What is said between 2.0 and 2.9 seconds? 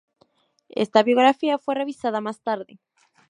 más tarde.